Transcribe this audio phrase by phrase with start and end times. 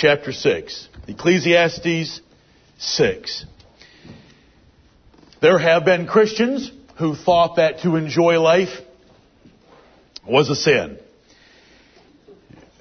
[0.00, 0.88] chapter 6.
[1.08, 2.22] Ecclesiastes
[2.78, 3.44] 6.
[5.42, 8.70] There have been Christians who thought that to enjoy life
[10.26, 10.98] was a sin.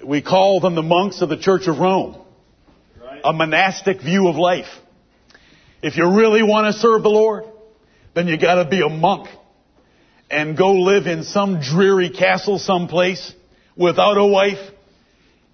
[0.02, 2.16] We call them the monks of the Church of Rome.
[3.26, 4.70] A monastic view of life.
[5.84, 7.44] If you really want to serve the Lord,
[8.14, 9.28] then you gotta be a monk
[10.32, 13.34] and go live in some dreary castle someplace
[13.76, 14.60] without a wife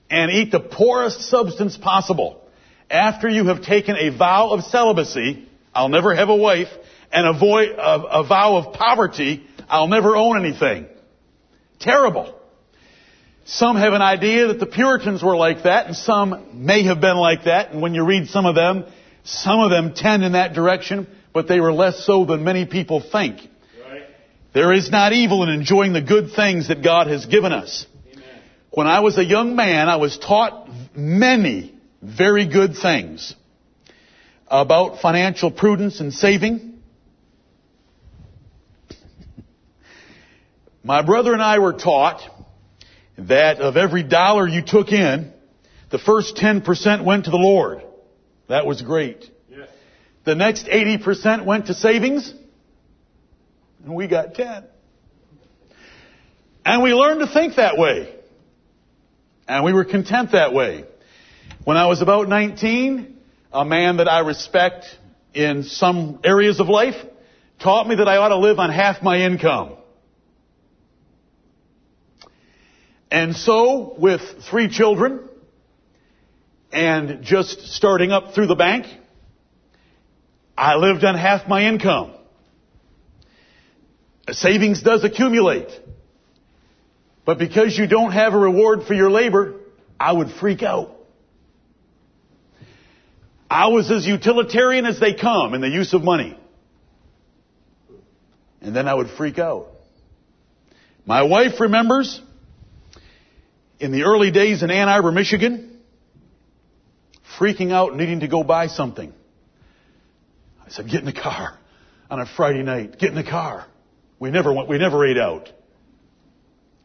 [0.10, 2.42] and eat the poorest substance possible.
[2.90, 6.70] After you have taken a vow of celibacy, I'll never have a wife,
[7.12, 10.88] and a, a, a vow of poverty, I'll never own anything.
[11.80, 12.36] Terrible.
[13.46, 17.18] Some have an idea that the Puritans were like that, and some may have been
[17.18, 18.86] like that, and when you read some of them,
[19.24, 23.02] some of them tend in that direction, but they were less so than many people
[23.02, 23.38] think.
[23.84, 24.04] Right.
[24.54, 27.86] There is not evil in enjoying the good things that God has given us.
[28.76, 33.34] When I was a young man, I was taught many very good things
[34.50, 36.82] about financial prudence and saving.
[40.84, 42.22] My brother and I were taught
[43.18, 45.32] that of every dollar you took in,
[45.90, 47.82] the first 10% went to the Lord.
[48.50, 49.32] That was great.
[49.50, 49.70] Yes.
[50.26, 52.34] The next 80% went to savings,
[53.86, 54.66] and we got 10.
[56.66, 58.15] And we learned to think that way.
[59.48, 60.86] And we were content that way.
[61.64, 63.18] When I was about 19,
[63.54, 64.86] a man that I respect
[65.34, 66.96] in some areas of life
[67.60, 69.74] taught me that I ought to live on half my income.
[73.12, 75.30] And so, with three children,
[76.72, 78.86] and just starting up through the bank,
[80.58, 82.14] I lived on half my income.
[84.32, 85.70] Savings does accumulate.
[87.26, 89.56] But because you don't have a reward for your labor,
[90.00, 90.92] I would freak out.
[93.50, 96.38] I was as utilitarian as they come in the use of money.
[98.62, 99.68] And then I would freak out.
[101.06, 102.22] My wife remembers
[103.80, 105.80] in the early days in Ann Arbor, Michigan,
[107.38, 109.14] freaking out, needing to go buy something.
[110.66, 111.58] I said, get in the car
[112.10, 112.98] on a Friday night.
[112.98, 113.66] Get in the car.
[114.20, 115.50] We never went, we never ate out.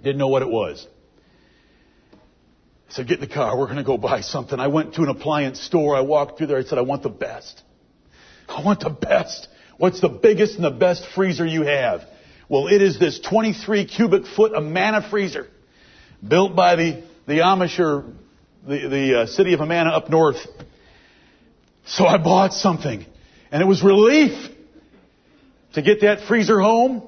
[0.03, 0.87] Didn't know what it was.
[2.89, 3.57] I said, get in the car.
[3.57, 4.59] We're going to go buy something.
[4.59, 5.95] I went to an appliance store.
[5.95, 6.59] I walked through there.
[6.59, 7.63] I said, I want the best.
[8.49, 9.49] I want the best.
[9.79, 12.03] What's the biggest and the best freezer you have?
[12.49, 15.47] Well, it is this 23 cubic foot Amana freezer
[16.27, 18.07] built by the, the Amish or
[18.67, 20.39] the, the uh, city of Amana up north.
[21.87, 23.07] So I bought something
[23.53, 24.51] and it was relief
[25.75, 27.03] to get that freezer home,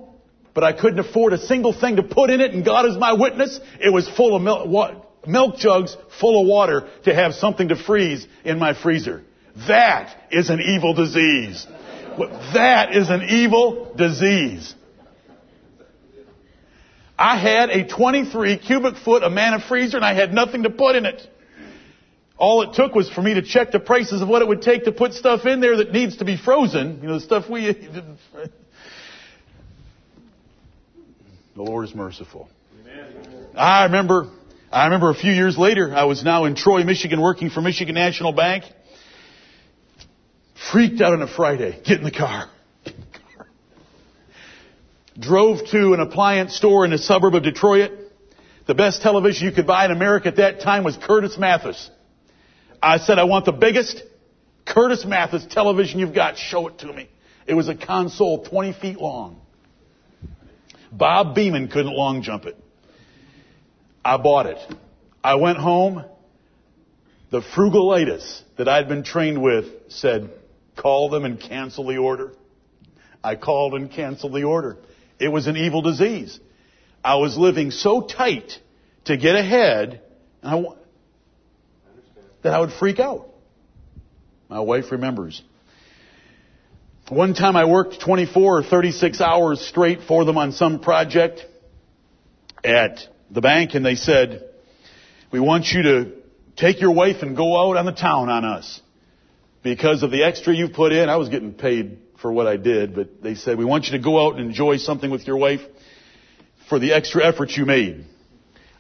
[0.55, 3.13] but I couldn't afford a single thing to put in it and God is my
[3.15, 3.59] witness.
[3.81, 8.27] It was full of milk, milk jugs full of water to have something to freeze
[8.45, 9.23] in my freezer.
[9.69, 11.67] That is an evil disease.
[12.55, 14.75] That is an evil disease.
[17.19, 21.07] I had a 23 cubic foot Amana freezer and I had nothing to put in
[21.07, 21.27] it.
[22.37, 24.85] All it took was for me to check the prices of what it would take
[24.85, 26.99] to put stuff in there that needs to be frozen.
[27.01, 27.69] You know, the stuff we.
[31.55, 32.49] the Lord is merciful.
[32.81, 33.47] Amen.
[33.55, 34.31] I remember,
[34.71, 37.95] I remember a few years later, I was now in Troy, Michigan, working for Michigan
[37.95, 38.65] National Bank.
[40.71, 41.81] Freaked out on a Friday.
[41.85, 42.49] Get in the car.
[45.19, 47.91] Drove to an appliance store in a suburb of Detroit.
[48.67, 51.91] The best television you could buy in America at that time was Curtis Mathes.
[52.83, 54.03] I said, I want the biggest
[54.65, 56.39] Curtis Mathes television you've got.
[56.39, 57.11] Show it to me.
[57.47, 59.41] It was a console 20 feet long.
[60.93, 62.57] Bob Beamon couldn't long jump it.
[64.05, 64.59] I bought it.
[65.25, 66.05] I went home.
[67.31, 70.31] The frugalitis that I'd been trained with said,
[70.77, 72.33] call them and cancel the order.
[73.25, 74.77] I called and canceled the order.
[75.19, 76.39] It was an evil disease.
[77.03, 78.59] I was living so tight
[79.07, 80.03] to get ahead,
[80.43, 80.73] and I,
[82.43, 83.29] that I would freak out.
[84.49, 85.43] My wife remembers.
[87.09, 91.45] One time I worked 24 or 36 hours straight for them on some project
[92.65, 93.01] at
[93.31, 94.49] the bank and they said,
[95.33, 96.13] we want you to
[96.57, 98.81] take your wife and go out on the town on us.
[99.63, 102.95] Because of the extra you put in, I was getting paid for what I did,
[102.95, 105.61] but they said, we want you to go out and enjoy something with your wife
[106.69, 108.07] for the extra effort you made.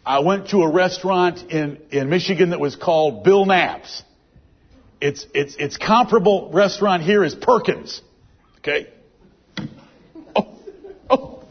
[0.06, 4.02] I went to a restaurant in, in Michigan that was called Bill Knapp's.
[5.00, 8.00] Its, its, its comparable restaurant here is Perkins.
[8.62, 8.86] Okay?
[10.36, 10.56] Oh,
[11.10, 11.44] oh.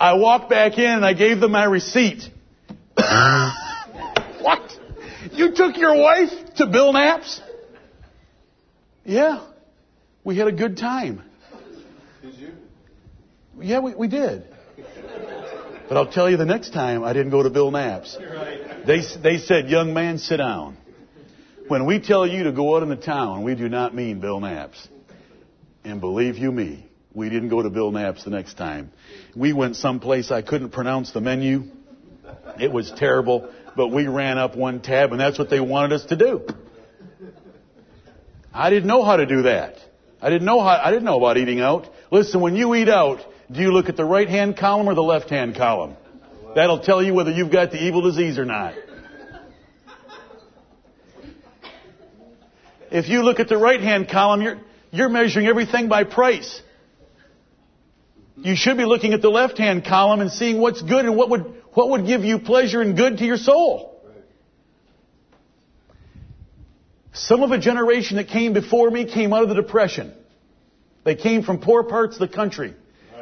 [0.00, 2.22] I walked back in and I gave them my receipt.
[2.96, 4.72] what?
[5.32, 7.42] You took your wife to Bill Knapp's?
[9.04, 9.46] Yeah.
[10.24, 11.22] We had a good time.
[12.22, 12.52] Did you?
[13.60, 14.44] Yeah, we, we did.
[15.86, 18.16] But I'll tell you the next time I didn't go to Bill Knapp's.
[18.18, 18.86] Right.
[18.86, 20.78] They, they said, young man, sit down.
[21.68, 24.40] When we tell you to go out in the town, we do not mean Bill
[24.40, 24.88] Knapp's.
[25.86, 26.84] And believe you me,
[27.14, 28.90] we didn't go to Bill Knapp's the next time.
[29.36, 31.62] We went someplace I couldn't pronounce the menu.
[32.58, 36.06] It was terrible, but we ran up one tab and that's what they wanted us
[36.06, 36.44] to do.
[38.52, 39.76] I didn't know how to do that.
[40.20, 41.88] I didn't know how, I didn't know about eating out.
[42.10, 43.20] Listen, when you eat out,
[43.52, 45.96] do you look at the right hand column or the left hand column?
[46.56, 48.74] That'll tell you whether you've got the evil disease or not.
[52.90, 54.58] If you look at the right hand column, you're,
[54.96, 56.62] you're measuring everything by price.
[58.36, 61.30] You should be looking at the left hand column and seeing what's good and what
[61.30, 63.92] would, what would give you pleasure and good to your soul.
[67.12, 70.12] Some of a generation that came before me came out of the Depression.
[71.04, 72.74] They came from poor parts of the country.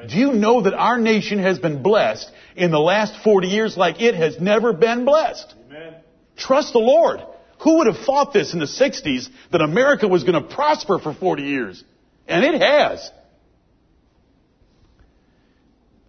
[0.08, 4.00] Do you know that our nation has been blessed in the last 40 years like
[4.00, 5.54] it has never been blessed?
[5.68, 5.94] Amen.
[6.36, 7.20] Trust the Lord.
[7.64, 11.14] Who would have thought this in the 60s that America was going to prosper for
[11.14, 11.82] 40 years?
[12.28, 13.10] And it has.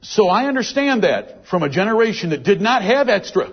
[0.02, 3.52] So I understand that from a generation that did not have extra.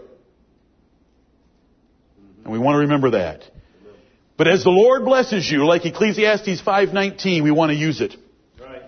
[2.43, 3.45] And we want to remember that.
[4.37, 8.17] But as the Lord blesses you, like Ecclesiastes 5:19, we want to use it.
[8.61, 8.83] Right.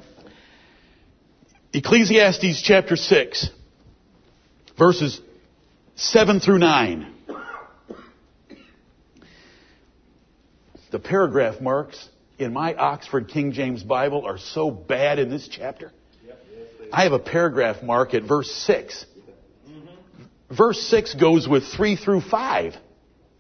[1.72, 3.48] Ecclesiastes chapter 6,
[4.76, 5.20] verses
[5.94, 7.13] 7 through 9.
[10.94, 12.08] The paragraph marks
[12.38, 15.90] in my Oxford King James Bible are so bad in this chapter.
[16.92, 19.04] I have a paragraph mark at verse 6.
[20.56, 22.76] Verse 6 goes with 3 through 5.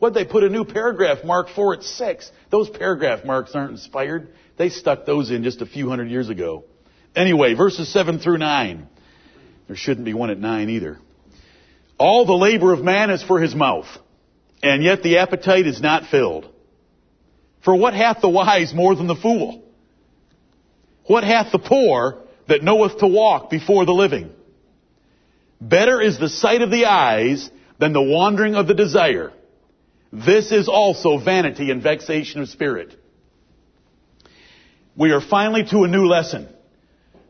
[0.00, 2.32] What'd they put a new paragraph mark for at 6?
[2.50, 4.30] Those paragraph marks aren't inspired.
[4.56, 6.64] They stuck those in just a few hundred years ago.
[7.14, 8.88] Anyway, verses 7 through 9.
[9.68, 10.98] There shouldn't be one at 9 either.
[11.98, 13.86] All the labor of man is for his mouth,
[14.60, 16.50] and yet the appetite is not filled.
[17.64, 19.62] For what hath the wise more than the fool?
[21.06, 24.30] What hath the poor that knoweth to walk before the living?
[25.60, 29.32] Better is the sight of the eyes than the wandering of the desire.
[30.12, 32.94] This is also vanity and vexation of spirit.
[34.96, 36.48] We are finally to a new lesson.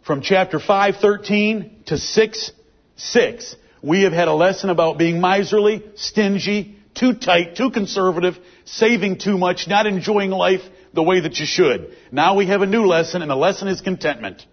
[0.03, 7.15] From chapter 5:13 to 6:6, we have had a lesson about being miserly, stingy, too
[7.15, 10.63] tight, too conservative, saving too much, not enjoying life
[10.93, 11.97] the way that you should.
[12.13, 14.45] Now we have a new lesson, and the lesson is contentment.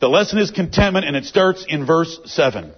[0.00, 2.72] The lesson is contentment, and it starts in verse 7.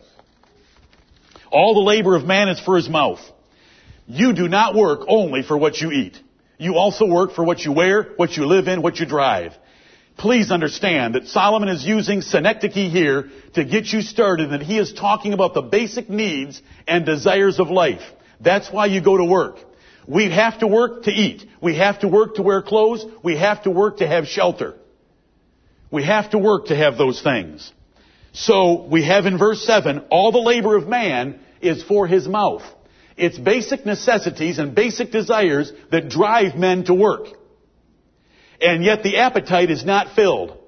[1.50, 3.20] All the labor of man is for his mouth.
[4.06, 6.18] You do not work only for what you eat.
[6.58, 9.54] You also work for what you wear, what you live in, what you drive.
[10.16, 14.92] Please understand that Solomon is using synecdoche here to get you started, and he is
[14.92, 18.02] talking about the basic needs and desires of life.
[18.40, 19.58] That's why you go to work.
[20.06, 21.44] We have to work to eat.
[21.60, 23.04] We have to work to wear clothes.
[23.22, 24.74] We have to work to have shelter.
[25.90, 27.72] We have to work to have those things.
[28.32, 32.62] So we have in verse 7, all the labor of man is for his mouth.
[33.16, 37.28] It's basic necessities and basic desires that drive men to work.
[38.60, 40.58] And yet the appetite is not filled.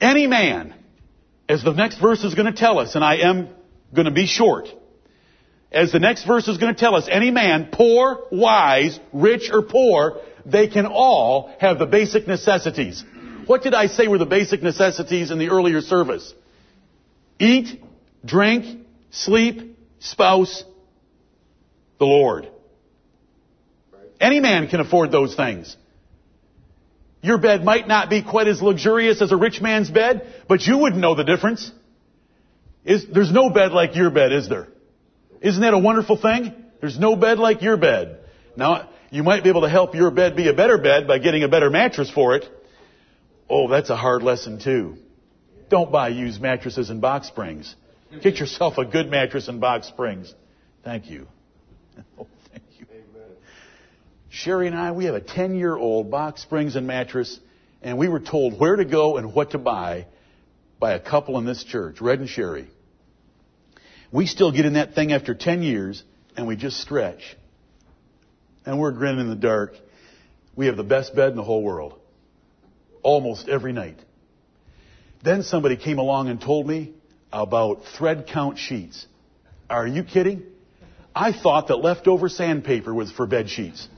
[0.00, 0.74] Any man,
[1.48, 3.48] as the next verse is going to tell us, and I am
[3.94, 4.68] going to be short,
[5.72, 9.62] as the next verse is going to tell us, any man, poor, wise, rich, or
[9.62, 13.04] poor, they can all have the basic necessities.
[13.46, 16.32] What did I say were the basic necessities in the earlier service?
[17.38, 17.82] Eat,
[18.24, 20.62] drink, sleep, spouse,
[21.98, 22.48] the Lord.
[24.20, 25.76] Any man can afford those things.
[27.22, 30.78] Your bed might not be quite as luxurious as a rich man's bed, but you
[30.78, 31.70] wouldn't know the difference.
[32.84, 34.68] Is, there's no bed like your bed, is there?
[35.42, 36.54] Isn't that a wonderful thing?
[36.80, 38.20] There's no bed like your bed.
[38.56, 41.42] Now, you might be able to help your bed be a better bed by getting
[41.42, 42.44] a better mattress for it.
[43.50, 44.96] Oh, that's a hard lesson too.
[45.68, 47.74] Don't buy used mattresses and box springs.
[48.22, 50.32] Get yourself a good mattress and box springs.
[50.84, 51.26] Thank you.
[52.18, 52.86] Oh, thank you.
[54.30, 57.38] Sherry and I, we have a 10 year old box springs and mattress,
[57.82, 60.06] and we were told where to go and what to buy
[60.80, 62.68] by a couple in this church, Red and Sherry.
[64.12, 66.02] We still get in that thing after 10 years,
[66.36, 67.22] and we just stretch.
[68.66, 69.74] And we're grinning in the dark.
[70.54, 71.98] We have the best bed in the whole world.
[73.02, 73.98] Almost every night.
[75.24, 76.92] Then somebody came along and told me
[77.32, 79.06] about thread count sheets.
[79.70, 80.42] Are you kidding?
[81.14, 83.88] I thought that leftover sandpaper was for bed sheets.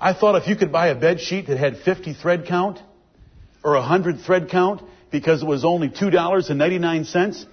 [0.00, 2.80] I thought if you could buy a bed sheet that had 50 thread count
[3.62, 7.46] or 100 thread count because it was only $2.99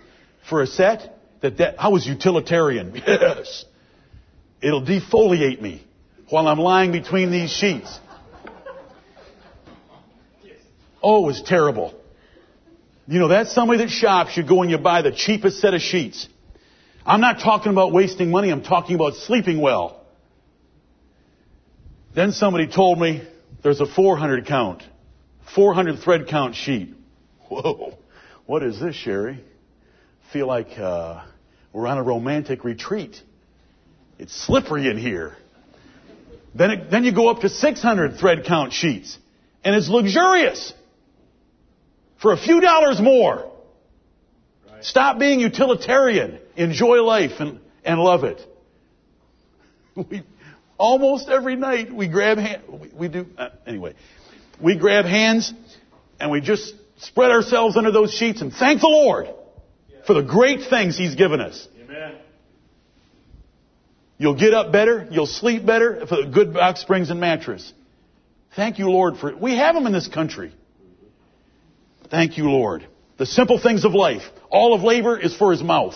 [0.50, 2.94] for a set, that, that I was utilitarian.
[3.06, 3.66] Yes.
[4.62, 5.84] It'll defoliate me
[6.30, 8.00] while I'm lying between these sheets.
[11.02, 11.96] Oh, it was terrible.
[13.08, 15.82] You know, that's somebody that shops, you go and you buy the cheapest set of
[15.82, 16.28] sheets.
[17.06, 20.06] I'm not talking about wasting money, I'm talking about sleeping well.
[22.14, 23.28] Then somebody told me
[23.64, 24.84] there's a 400 count,
[25.56, 26.94] 400 thread count sheet.
[27.50, 27.98] Whoa,
[28.46, 29.44] what is this, Sherry?
[30.32, 31.26] Feel like uh,
[31.74, 33.22] we're on a romantic retreat.
[34.18, 35.36] It's slippery in here.
[36.56, 39.18] Then, it, then you go up to 600 thread count sheets,
[39.64, 40.74] and it's luxurious
[42.22, 43.52] for a few dollars more.
[44.70, 44.84] Right.
[44.86, 46.40] Stop being utilitarian.
[46.56, 48.42] Enjoy life and, and love it.
[49.94, 50.24] We,
[50.78, 52.64] almost every night we grab hands.
[52.70, 53.94] We, we, do uh, anyway.
[54.62, 55.52] We grab hands
[56.18, 59.28] and we just spread ourselves under those sheets and thank the Lord
[60.12, 61.70] for the great things He's given us.
[61.82, 62.18] Amen.
[64.18, 65.08] You'll get up better.
[65.10, 67.72] You'll sleep better for a good box springs and mattress.
[68.53, 69.39] Thank you, Lord, for it.
[69.39, 70.53] We have them in this country.
[72.10, 72.86] Thank you, Lord.
[73.20, 74.24] The simple things of life.
[74.50, 75.96] All of labor is for his mouth.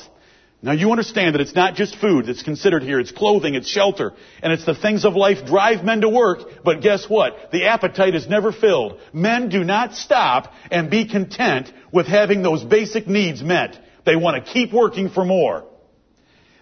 [0.62, 3.01] Now you understand that it's not just food that's considered here.
[3.01, 6.63] It's clothing, it's shelter, and it's the things of life drive men to work.
[6.63, 7.51] But guess what?
[7.51, 9.00] The appetite is never filled.
[9.12, 13.77] Men do not stop and be content with having those basic needs met.
[14.05, 15.65] They want to keep working for more.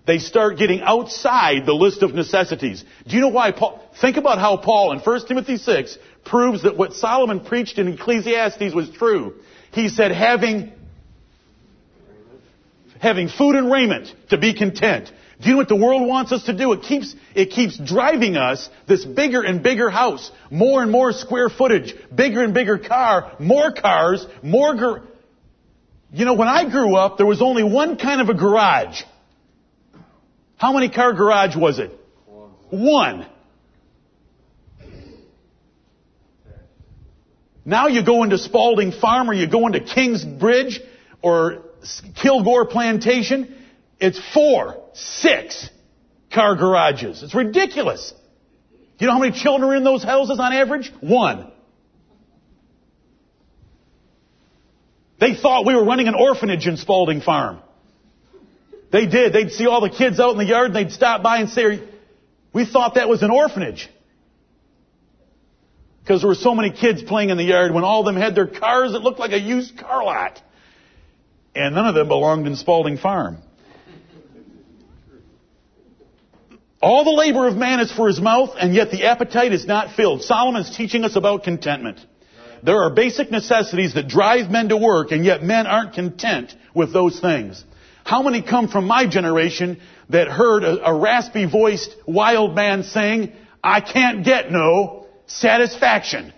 [0.05, 2.83] They start getting outside the list of necessities.
[3.07, 6.75] Do you know why Paul, think about how Paul in 1 Timothy 6 proves that
[6.75, 9.35] what Solomon preached in Ecclesiastes was true.
[9.71, 10.73] He said having,
[12.99, 15.09] having food and raiment to be content.
[15.41, 16.73] Do you know what the world wants us to do?
[16.73, 21.49] It keeps, it keeps driving us this bigger and bigger house, more and more square
[21.49, 24.75] footage, bigger and bigger car, more cars, more
[26.13, 29.01] You know, when I grew up, there was only one kind of a garage.
[30.57, 31.91] How many car garage was it?
[32.69, 33.25] One.
[37.65, 40.79] Now you go into Spalding Farm or you go into Kings Bridge
[41.23, 41.63] or
[42.21, 43.55] Kilgore Plantation.
[43.99, 45.67] It's four, six
[46.31, 47.23] car garages.
[47.23, 48.13] It's ridiculous.
[48.99, 50.91] You know how many children are in those houses on average?
[51.01, 51.52] One.
[55.23, 57.61] They thought we were running an orphanage in Spalding Farm.
[58.91, 59.31] They did.
[59.31, 61.81] They'd see all the kids out in the yard and they'd stop by and say,
[62.51, 63.89] we thought that was an orphanage.
[66.01, 68.35] Because there were so many kids playing in the yard when all of them had
[68.35, 70.41] their cars that looked like a used car lot.
[71.55, 73.37] And none of them belonged in Spalding Farm.
[76.81, 79.95] All the labor of man is for his mouth, and yet the appetite is not
[79.95, 80.23] filled.
[80.23, 82.01] Solomon's teaching us about contentment.
[82.63, 86.93] There are basic necessities that drive men to work, and yet men aren't content with
[86.93, 87.63] those things.
[88.05, 89.79] How many come from my generation
[90.09, 96.33] that heard a, a raspy voiced wild man saying, I can't get no satisfaction.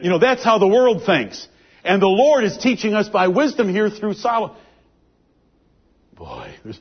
[0.00, 1.48] You know, that's how the world thinks.
[1.84, 4.56] And the Lord is teaching us by wisdom here through Solomon.
[6.14, 6.80] Boy, there's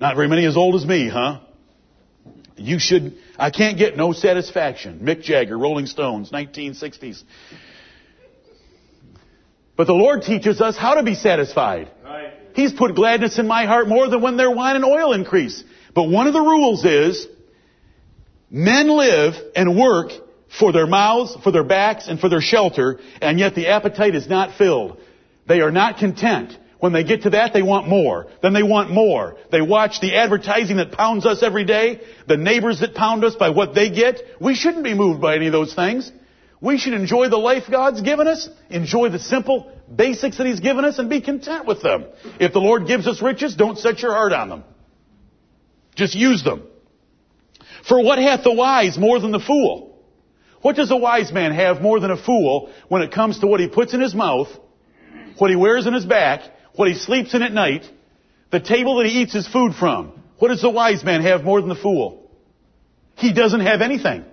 [0.00, 1.40] not very many as old as me, huh?
[2.56, 5.00] You should, I can't get no satisfaction.
[5.00, 7.22] Mick Jagger, Rolling Stones, 1960s.
[9.80, 11.90] But the Lord teaches us how to be satisfied.
[12.04, 12.34] Right.
[12.52, 15.64] He's put gladness in my heart more than when their wine and oil increase.
[15.94, 17.26] But one of the rules is,
[18.50, 20.10] men live and work
[20.50, 24.28] for their mouths, for their backs, and for their shelter, and yet the appetite is
[24.28, 24.98] not filled.
[25.48, 26.58] They are not content.
[26.80, 28.26] When they get to that, they want more.
[28.42, 29.38] Then they want more.
[29.50, 33.48] They watch the advertising that pounds us every day, the neighbors that pound us by
[33.48, 34.20] what they get.
[34.42, 36.12] We shouldn't be moved by any of those things.
[36.60, 40.84] We should enjoy the life God's given us, enjoy the simple basics that He's given
[40.84, 42.04] us, and be content with them.
[42.38, 44.64] If the Lord gives us riches, don't set your heart on them.
[45.94, 46.64] Just use them.
[47.88, 49.98] For what hath the wise more than the fool?
[50.60, 53.60] What does a wise man have more than a fool when it comes to what
[53.60, 54.48] he puts in his mouth,
[55.38, 56.42] what he wears in his back,
[56.74, 57.88] what he sleeps in at night,
[58.50, 60.12] the table that he eats his food from?
[60.38, 62.30] What does the wise man have more than the fool?
[63.16, 64.24] He doesn't have anything.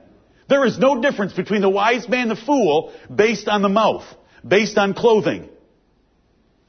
[0.50, 4.06] There is no difference between the wise man and the fool based on the mouth,
[4.48, 5.50] based on clothing.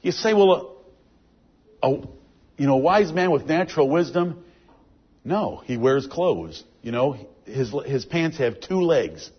[0.02, 0.76] You say, well,
[1.82, 1.90] a, a
[2.56, 4.44] you know, a wise man with natural wisdom,
[5.24, 6.64] no, he wears clothes.
[6.82, 9.30] You know, his, his pants have two legs.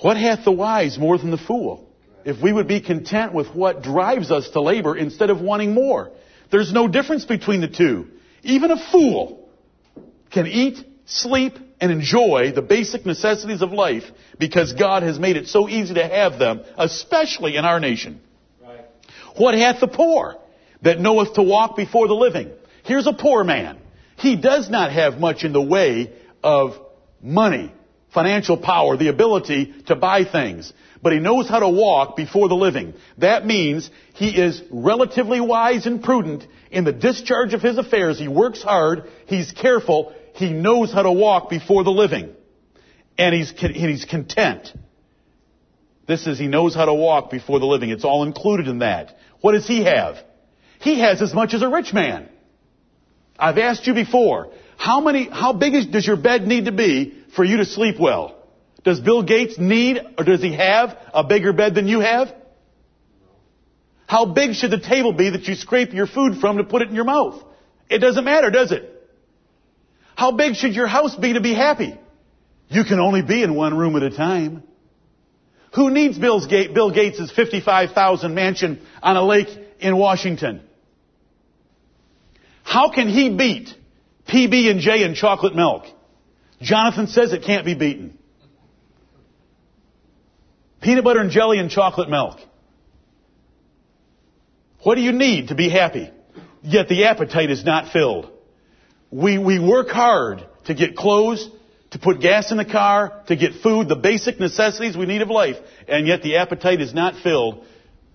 [0.00, 1.88] What hath the wise more than the fool?
[2.24, 6.10] If we would be content with what drives us to labor instead of wanting more.
[6.50, 8.08] There's no difference between the two.
[8.42, 9.39] Even a fool
[10.30, 14.04] can eat, sleep, and enjoy the basic necessities of life
[14.38, 18.20] because God has made it so easy to have them, especially in our nation.
[18.62, 18.84] Right.
[19.36, 20.36] What hath the poor
[20.82, 22.50] that knoweth to walk before the living?
[22.84, 23.78] Here's a poor man.
[24.16, 26.74] He does not have much in the way of
[27.22, 27.72] money,
[28.12, 30.72] financial power, the ability to buy things.
[31.02, 32.92] But he knows how to walk before the living.
[33.18, 38.18] That means he is relatively wise and prudent in the discharge of his affairs.
[38.18, 39.10] He works hard.
[39.26, 40.14] He's careful.
[40.40, 42.34] He knows how to walk before the living.
[43.16, 44.72] And he's, he's content.
[46.08, 47.90] This is, he knows how to walk before the living.
[47.90, 49.16] It's all included in that.
[49.40, 50.16] What does he have?
[50.80, 52.28] He has as much as a rich man.
[53.38, 57.22] I've asked you before, how many, how big is, does your bed need to be
[57.36, 58.36] for you to sleep well?
[58.82, 62.34] Does Bill Gates need, or does he have, a bigger bed than you have?
[64.06, 66.88] How big should the table be that you scrape your food from to put it
[66.88, 67.42] in your mouth?
[67.88, 68.99] It doesn't matter, does it?
[70.20, 71.98] How big should your house be to be happy?
[72.68, 74.62] You can only be in one room at a time.
[75.74, 79.48] Who needs Bill's Bill Gates' 55,000 mansion on a lake
[79.78, 80.60] in Washington?
[82.62, 83.70] How can he beat
[84.28, 85.84] PB and J and chocolate milk?
[86.60, 88.18] Jonathan says it can't be beaten.
[90.82, 92.40] Peanut butter and jelly and chocolate milk.
[94.82, 96.10] What do you need to be happy?
[96.62, 98.30] Yet the appetite is not filled.
[99.10, 101.48] We, we work hard to get clothes,
[101.90, 105.28] to put gas in the car, to get food, the basic necessities we need of
[105.28, 105.56] life,
[105.88, 107.64] and yet the appetite is not filled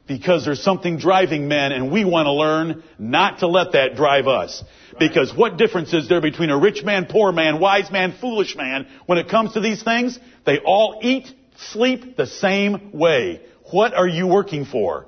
[0.08, 4.28] because there's something driving men and we want to learn not to let that drive
[4.28, 4.64] us.
[5.00, 8.88] Because what difference is there between a rich man, poor man, wise man, foolish man
[9.08, 10.20] when it comes to these things?
[10.46, 11.28] They all eat,
[11.72, 13.42] sleep the same way.
[13.72, 15.08] What are you working for?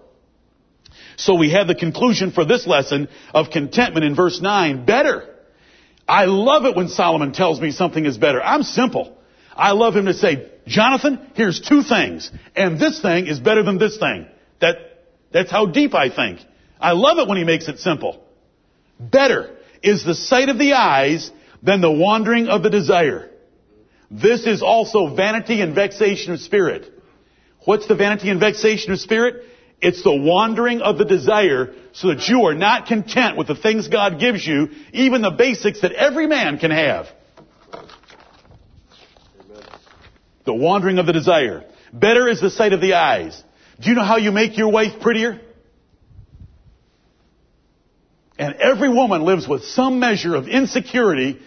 [1.15, 4.85] So we have the conclusion for this lesson of contentment in verse 9.
[4.85, 5.36] Better.
[6.07, 8.41] I love it when Solomon tells me something is better.
[8.41, 9.17] I'm simple.
[9.55, 13.77] I love him to say, Jonathan, here's two things, and this thing is better than
[13.77, 14.27] this thing.
[14.61, 14.77] That,
[15.31, 16.39] that's how deep I think.
[16.79, 18.23] I love it when he makes it simple.
[18.99, 21.31] Better is the sight of the eyes
[21.63, 23.31] than the wandering of the desire.
[24.11, 26.91] This is also vanity and vexation of spirit.
[27.65, 29.43] What's the vanity and vexation of spirit?
[29.79, 33.87] It's the wandering of the desire so that you are not content with the things
[33.87, 37.07] God gives you, even the basics that every man can have.
[40.45, 41.65] The wandering of the desire.
[41.93, 43.41] Better is the sight of the eyes.
[43.79, 45.41] Do you know how you make your wife prettier?
[48.39, 51.39] And every woman lives with some measure of insecurity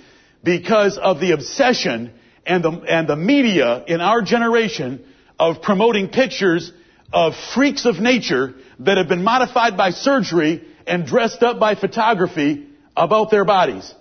[0.44, 2.12] because of the obsession
[2.46, 5.04] and the, and the media in our generation
[5.38, 6.72] of promoting pictures
[7.12, 12.66] of freaks of nature that have been modified by surgery and dressed up by photography
[12.96, 13.92] about their bodies.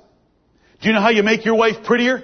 [0.82, 2.24] Do you know how you make your wife prettier?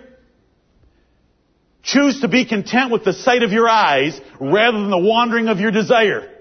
[1.83, 5.59] Choose to be content with the sight of your eyes rather than the wandering of
[5.59, 6.31] your desire.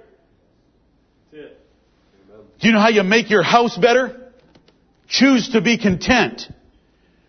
[2.60, 4.32] Do you know how you make your house better?
[5.08, 6.42] Choose to be content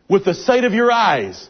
[0.09, 1.49] with the sight of your eyes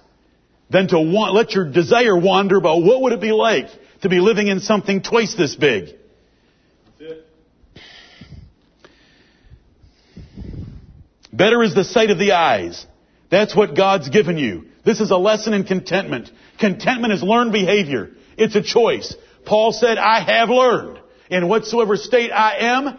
[0.69, 3.67] than to want, let your desire wander about what would it be like
[4.01, 5.95] to be living in something twice this big.
[11.31, 12.85] Better is the sight of the eyes.
[13.29, 14.67] That's what God's given you.
[14.85, 16.31] This is a lesson in contentment.
[16.59, 18.11] Contentment is learned behavior.
[18.37, 19.13] It's a choice.
[19.45, 22.97] Paul said, I have learned in whatsoever state I am,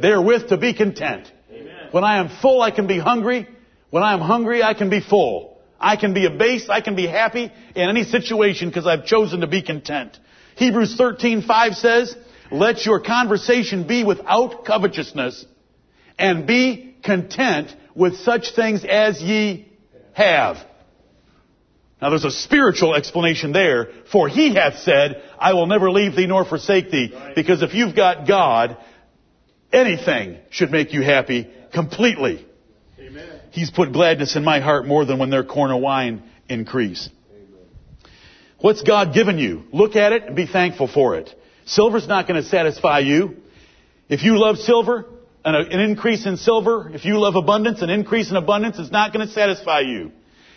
[0.00, 1.32] therewith to be content.
[1.50, 1.88] Amen.
[1.92, 3.48] When I am full, I can be hungry.
[3.90, 5.57] When I am hungry, I can be full.
[5.80, 6.70] I can be abased.
[6.70, 10.18] I can be happy in any situation because I've chosen to be content.
[10.56, 12.16] Hebrews 13:5 says,
[12.50, 15.46] "Let your conversation be without covetousness,
[16.18, 19.66] and be content with such things as ye
[20.14, 20.64] have."
[22.00, 26.26] Now there's a spiritual explanation there, for he hath said, I will never leave thee
[26.26, 27.12] nor forsake thee.
[27.34, 28.76] Because if you've got God,
[29.72, 32.44] anything should make you happy completely.
[33.50, 37.08] He's put gladness in my heart more than when their corn or wine increase.
[38.60, 39.64] What's God given you?
[39.72, 41.32] Look at it and be thankful for it.
[41.64, 43.36] Silver's not going to satisfy you.
[44.08, 45.06] If you love silver,
[45.44, 49.12] an, an increase in silver, if you love abundance, an increase in abundance is not
[49.12, 50.12] going to satisfy you.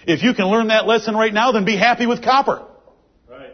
[0.08, 2.66] If you can learn that lesson right now, then be happy with copper.
[3.30, 3.52] Right.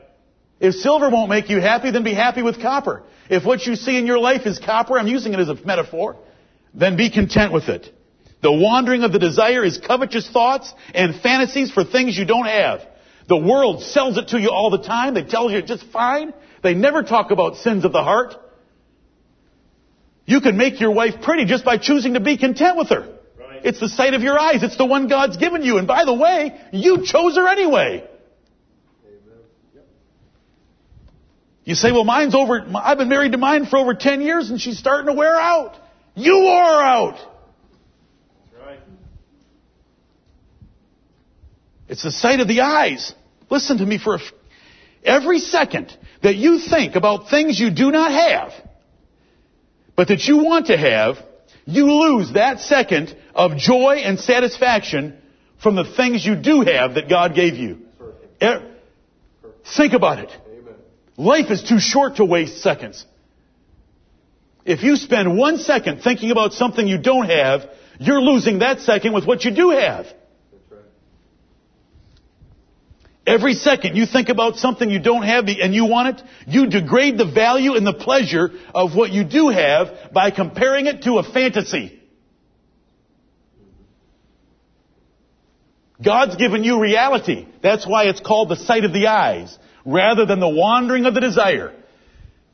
[0.62, 3.04] If silver won't make you happy, then be happy with copper.
[3.30, 6.16] If what you see in your life is copper, I'm using it as a metaphor,
[6.74, 7.94] then be content with it.
[8.42, 12.82] The wandering of the desire is covetous thoughts and fantasies for things you don't have.
[13.28, 15.14] The world sells it to you all the time.
[15.14, 16.34] They tell you it's just fine.
[16.64, 18.36] They never talk about sins of the heart.
[20.26, 23.08] You can make your wife pretty just by choosing to be content with her.
[23.40, 23.66] Right.
[23.66, 24.62] It's the sight of your eyes.
[24.62, 25.78] It's the one God's given you.
[25.78, 28.08] And by the way, you chose her anyway.
[31.68, 34.62] You say, well, mine's over, I've been married to mine for over 10 years and
[34.62, 35.76] she's starting to wear out.
[36.16, 37.18] You wore out.
[37.18, 38.80] That's right.
[41.88, 43.14] It's the sight of the eyes.
[43.50, 44.20] Listen to me for
[45.04, 48.52] every second that you think about things you do not have,
[49.96, 51.18] but that you want to have,
[51.66, 55.18] you lose that second of joy and satisfaction
[55.62, 57.80] from the things you do have that God gave you.
[58.42, 58.74] E-
[59.76, 60.32] Think about it.
[61.18, 63.06] Life is too short to waste seconds.
[64.66, 67.70] If you spend one second thinking about something you don't have,
[68.00, 70.06] you're losing that second with what you do have.
[70.06, 70.16] That's
[70.72, 70.82] right.
[73.28, 77.18] Every second you think about something you don't have and you want it, you degrade
[77.18, 81.24] the value and the pleasure of what you do have by comparing it to a
[81.24, 82.02] fantasy.
[86.04, 87.48] God's given you reality.
[87.62, 91.22] That's why it's called the sight of the eyes, rather than the wandering of the
[91.22, 91.74] desire.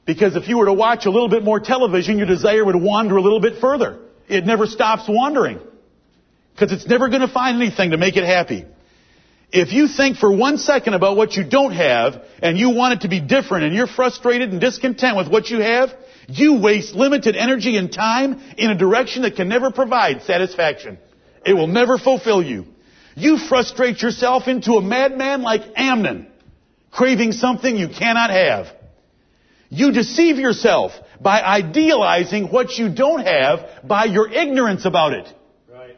[0.05, 3.15] Because if you were to watch a little bit more television, your desire would wander
[3.15, 3.99] a little bit further.
[4.27, 5.59] It never stops wandering.
[6.53, 8.65] Because it's never going to find anything to make it happy.
[9.53, 13.01] If you think for one second about what you don't have and you want it
[13.01, 15.93] to be different and you're frustrated and discontent with what you have,
[16.27, 20.97] you waste limited energy and time in a direction that can never provide satisfaction.
[21.45, 22.65] It will never fulfill you.
[23.15, 26.25] You frustrate yourself into a madman like Amnon,
[26.89, 28.65] craving something you cannot have.
[29.69, 35.31] You deceive yourself by idealizing what you don't have by your ignorance about it.
[35.71, 35.95] Right.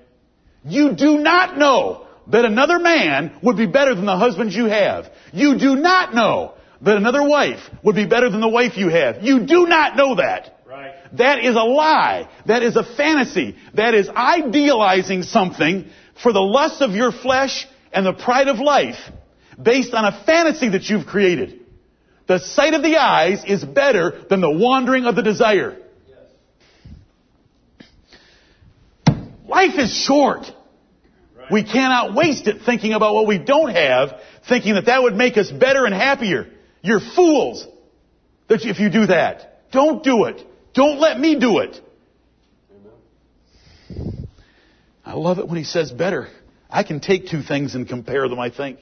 [0.66, 5.12] You do not know that another man would be better than the husband you have.
[5.32, 9.24] You do not know that another wife would be better than the wife you have.
[9.24, 10.60] You do not know that.
[10.66, 10.94] Right.
[11.14, 12.30] That is a lie.
[12.48, 13.56] That is a fantasy.
[13.74, 15.90] That is idealizing something
[16.22, 19.00] for the lust of your flesh and the pride of life
[19.62, 21.62] based on a fantasy that you've created.
[22.28, 25.78] The sight of the eyes is better than the wandering of the desire.
[29.48, 30.52] Life is short.
[31.52, 35.38] We cannot waste it thinking about what we don't have, thinking that that would make
[35.38, 36.48] us better and happier.
[36.82, 37.68] You're fools
[38.48, 39.72] that if you do that.
[39.72, 40.46] Don't do it.
[40.74, 41.82] Don't let me do it.
[45.06, 46.30] I love it when he says better.
[46.70, 48.80] I can take two things and compare them, I think.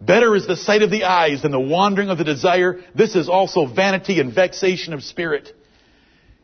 [0.00, 2.80] Better is the sight of the eyes than the wandering of the desire.
[2.94, 5.52] This is also vanity and vexation of spirit.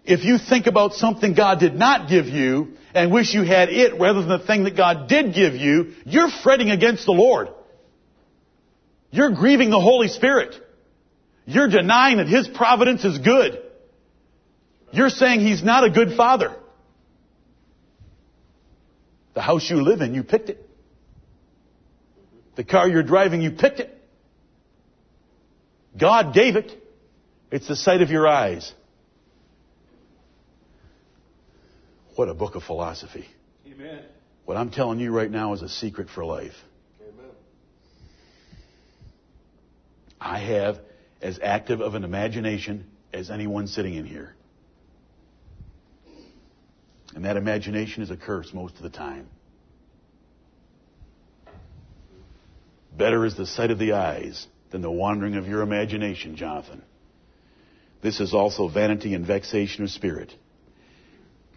[0.05, 4.01] If you think about something God did not give you and wish you had it
[4.01, 7.49] rather than the thing that God did give you, you're fretting against the Lord.
[9.11, 10.55] You're grieving the Holy Spirit.
[11.45, 13.63] You're denying that His providence is good.
[14.93, 16.57] You're saying He's not a good father.
[19.35, 20.67] The house you live in, you picked it.
[22.57, 23.93] The car you're driving, you picked it.
[25.99, 26.73] God gave it.
[27.51, 28.73] It's the sight of your eyes.
[32.17, 33.27] What a book of philosophy.
[33.67, 34.03] Amen.
[34.47, 36.55] What I'm telling you right now is a secret for life.
[37.03, 37.31] Amen.
[40.19, 40.79] I have
[41.21, 44.35] as active of an imagination as anyone sitting in here.
[47.15, 49.29] And that imagination is a curse most of the time.
[52.97, 56.83] Better is the sight of the eyes than the wandering of your imagination, Jonathan.
[58.03, 60.35] This is also vanity and vexation of spirit.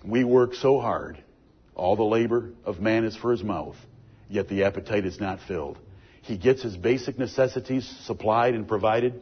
[0.04, 1.22] We work so hard.
[1.76, 3.76] All the labor of man is for his mouth,
[4.30, 5.78] yet the appetite is not filled.
[6.22, 9.22] He gets his basic necessities supplied and provided,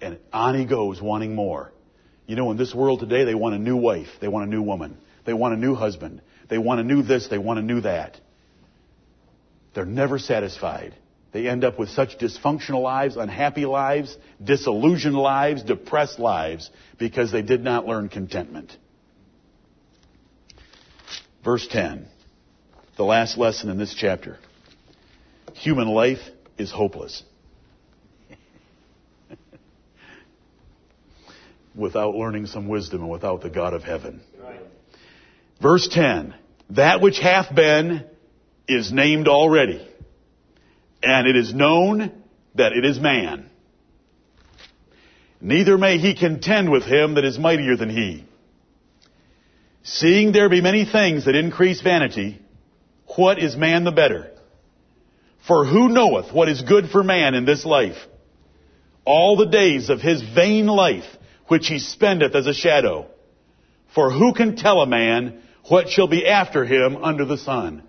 [0.00, 1.72] and on he goes wanting more.
[2.26, 4.08] You know, in this world today, they want a new wife.
[4.20, 4.96] They want a new woman.
[5.24, 6.22] They want a new husband.
[6.48, 7.28] They want a new this.
[7.28, 8.18] They want a new that.
[9.74, 10.94] They're never satisfied.
[11.32, 17.42] They end up with such dysfunctional lives, unhappy lives, disillusioned lives, depressed lives, because they
[17.42, 18.76] did not learn contentment.
[21.44, 22.06] Verse 10,
[22.96, 24.38] the last lesson in this chapter.
[25.54, 26.20] Human life
[26.56, 27.24] is hopeless.
[31.74, 34.20] without learning some wisdom and without the God of heaven.
[34.40, 34.60] Right.
[35.60, 36.34] Verse 10,
[36.70, 38.04] that which hath been
[38.68, 39.86] is named already,
[41.02, 42.12] and it is known
[42.54, 43.50] that it is man.
[45.40, 48.24] Neither may he contend with him that is mightier than he.
[49.84, 52.40] Seeing there be many things that increase vanity,
[53.16, 54.30] what is man the better?
[55.46, 57.96] For who knoweth what is good for man in this life?
[59.04, 61.04] All the days of his vain life,
[61.48, 63.06] which he spendeth as a shadow.
[63.92, 67.82] For who can tell a man what shall be after him under the sun?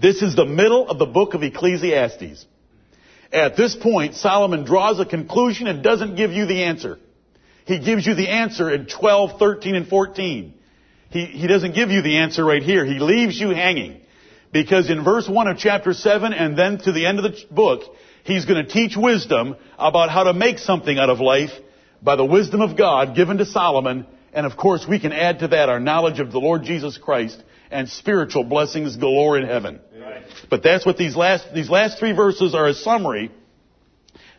[0.00, 2.44] This is the middle of the book of Ecclesiastes.
[3.32, 6.98] At this point, Solomon draws a conclusion and doesn't give you the answer.
[7.66, 10.54] He gives you the answer in 12, 13, and 14.
[11.10, 12.84] He, he doesn't give you the answer right here.
[12.84, 14.00] He leaves you hanging.
[14.52, 17.82] Because in verse 1 of chapter 7 and then to the end of the book,
[18.24, 21.50] he's going to teach wisdom about how to make something out of life
[22.02, 24.06] by the wisdom of God given to Solomon.
[24.32, 27.40] And of course, we can add to that our knowledge of the Lord Jesus Christ
[27.70, 29.80] and spiritual blessings galore in heaven.
[30.00, 30.24] Right.
[30.48, 33.30] But that's what these last, these last three verses are a summary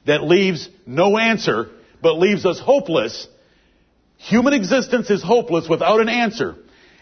[0.05, 1.69] that leaves no answer,
[2.01, 3.27] but leaves us hopeless.
[4.17, 6.55] Human existence is hopeless without an answer.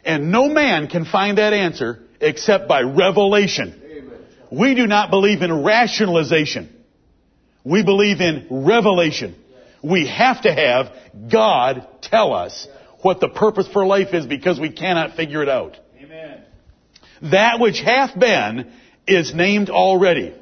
[0.06, 3.82] And no man can find that answer except by revelation.
[3.84, 4.20] Amen.
[4.52, 6.74] We do not believe in rationalization.
[7.64, 9.36] We believe in revelation.
[9.84, 10.94] We have to have
[11.32, 12.68] God tell us
[13.02, 15.78] what the purpose for life is because we cannot figure it out.
[16.02, 16.44] Amen.
[17.32, 18.72] That which hath been
[19.08, 20.34] is named already.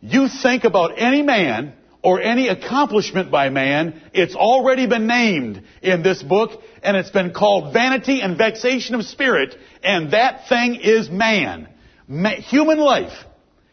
[0.00, 6.02] You think about any man or any accomplishment by man, it's already been named in
[6.02, 11.10] this book, and it's been called vanity and vexation of spirit, and that thing is
[11.10, 11.68] man.
[12.06, 13.12] Ma- human life.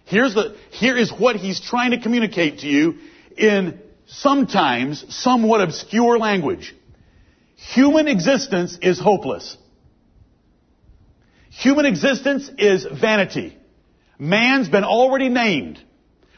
[0.05, 2.95] Here's the, here is what he's trying to communicate to you
[3.37, 6.75] in sometimes somewhat obscure language.
[7.55, 9.57] Human existence is hopeless.
[11.49, 13.57] Human existence is vanity.
[14.19, 15.81] Man's been already named.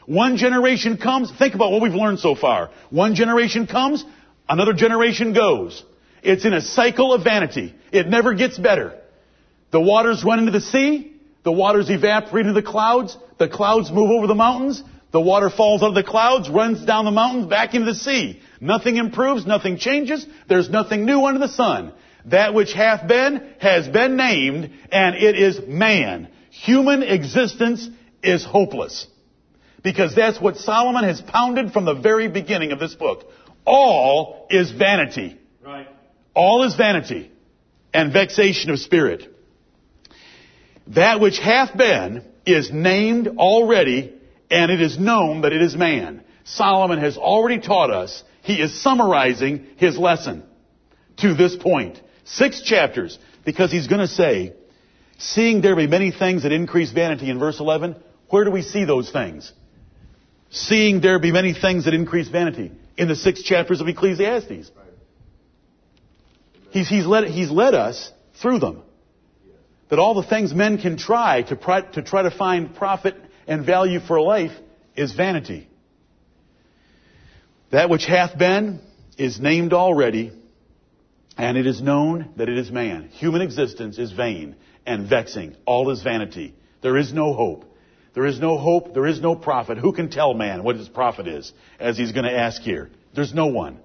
[0.08, 2.70] One generation comes, think about what we've learned so far.
[2.88, 4.02] One generation comes,
[4.48, 5.84] another generation goes.
[6.22, 7.74] It's in a cycle of vanity.
[7.92, 8.98] It never gets better.
[9.70, 14.10] The waters run into the sea, the waters evaporate into the clouds, the clouds move
[14.10, 17.74] over the mountains, the water falls out of the clouds, runs down the mountains, back
[17.74, 18.40] into the sea.
[18.62, 21.92] Nothing improves, nothing changes, there's nothing new under the sun.
[22.24, 26.28] That which hath been has been named, and it is man.
[26.48, 27.86] Human existence
[28.22, 29.06] is hopeless.
[29.82, 33.24] Because that's what Solomon has pounded from the very beginning of this book.
[33.64, 35.38] All is vanity.
[35.64, 35.88] Right.
[36.34, 37.30] All is vanity
[37.92, 39.34] and vexation of spirit.
[40.88, 44.14] That which hath been is named already,
[44.50, 46.24] and it is known that it is man.
[46.44, 48.22] Solomon has already taught us.
[48.42, 50.44] He is summarizing his lesson
[51.18, 52.00] to this point.
[52.24, 54.54] Six chapters, because he's going to say,
[55.18, 57.96] seeing there be many things that increase vanity in verse 11,
[58.30, 59.52] where do we see those things?
[60.50, 64.70] Seeing there be many things that increase vanity in the six chapters of Ecclesiastes.
[66.70, 68.82] He's, he's, led, he's led us through them.
[69.90, 71.56] That all the things men can try to,
[71.92, 74.52] to try to find profit and value for life
[74.96, 75.68] is vanity.
[77.70, 78.80] That which hath been
[79.16, 80.32] is named already,
[81.36, 83.08] and it is known that it is man.
[83.08, 84.56] Human existence is vain
[84.86, 85.56] and vexing.
[85.66, 86.54] All is vanity.
[86.82, 87.64] There is no hope.
[88.18, 88.94] There is no hope.
[88.94, 89.78] There is no profit.
[89.78, 92.90] Who can tell man what his profit is, as he's going to ask here?
[93.14, 93.78] There's no one.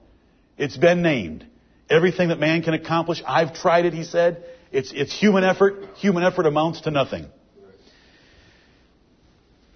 [0.57, 1.45] It's been named.
[1.87, 4.43] Everything that man can accomplish, I've tried it, he said.
[4.71, 5.85] It's, it's human effort.
[5.97, 7.27] Human effort amounts to nothing.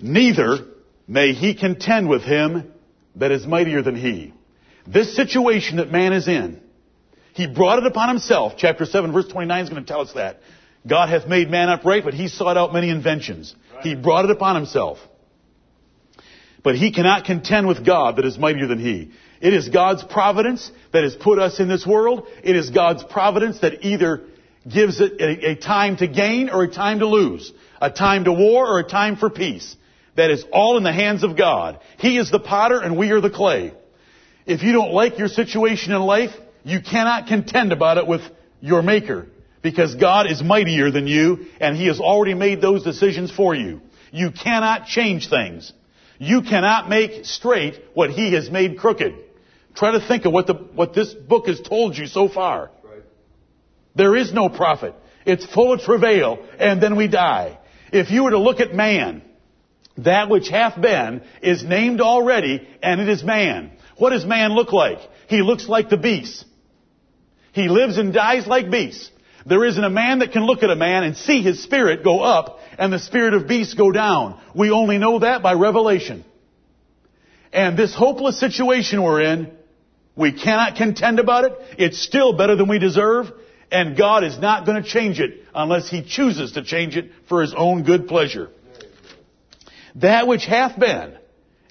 [0.01, 0.65] Neither
[1.07, 2.73] may he contend with him
[3.15, 4.33] that is mightier than he.
[4.87, 6.61] This situation that man is in,
[7.33, 8.53] he brought it upon himself.
[8.57, 10.39] Chapter 7 verse 29 is going to tell us that.
[10.87, 13.55] God hath made man upright, but he sought out many inventions.
[13.81, 14.99] He brought it upon himself.
[16.63, 19.11] But he cannot contend with God that is mightier than he.
[19.39, 22.27] It is God's providence that has put us in this world.
[22.43, 24.23] It is God's providence that either
[24.67, 27.51] gives it a, a time to gain or a time to lose.
[27.81, 29.75] A time to war or a time for peace.
[30.15, 31.79] That is all in the hands of God.
[31.99, 33.73] He is the potter and we are the clay.
[34.45, 36.31] If you don't like your situation in life,
[36.63, 38.21] you cannot contend about it with
[38.61, 39.27] your maker.
[39.61, 43.81] Because God is mightier than you and He has already made those decisions for you.
[44.11, 45.73] You cannot change things.
[46.19, 49.15] You cannot make straight what He has made crooked.
[49.75, 52.71] Try to think of what the, what this book has told you so far.
[53.95, 54.93] There is no profit.
[55.25, 57.57] It's full of travail, and then we die.
[57.91, 59.23] If you were to look at man,
[59.97, 63.71] that which hath been is named already, and it is man.
[63.97, 64.99] What does man look like?
[65.27, 66.45] He looks like the beast.
[67.51, 69.11] He lives and dies like beasts.
[69.47, 72.19] There isn't a man that can look at a man and see his spirit go
[72.19, 74.41] up and the spirit of beasts go down.
[74.53, 76.25] We only know that by revelation.
[77.53, 79.53] And this hopeless situation we're in,
[80.17, 81.53] we cannot contend about it.
[81.77, 83.31] It's still better than we deserve.
[83.71, 87.41] And God is not going to change it unless He chooses to change it for
[87.41, 88.49] His own good pleasure.
[89.95, 91.17] That which hath been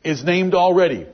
[0.03, 1.07] is named already.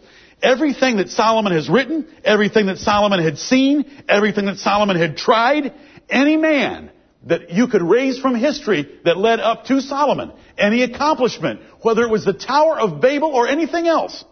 [0.42, 5.72] Everything that Solomon has written, everything that Solomon had seen, everything that Solomon had tried,
[6.12, 6.90] any man
[7.24, 12.10] that you could raise from history that led up to Solomon, any accomplishment, whether it
[12.10, 14.24] was the Tower of Babel or anything else,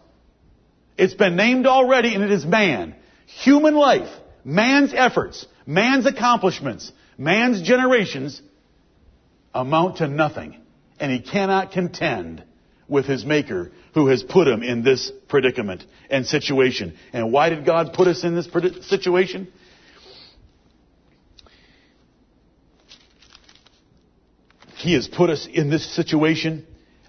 [0.97, 2.95] it's been named already and it is man.
[3.25, 4.09] Human life,
[4.43, 8.41] man's efforts, man's accomplishments, man's generations
[9.53, 10.57] amount to nothing.
[10.99, 12.43] And he cannot contend
[12.87, 16.97] with his maker who has put him in this predicament and situation.
[17.13, 18.49] And why did God put us in this
[18.87, 19.47] situation?
[24.81, 26.65] He has put us in this situation.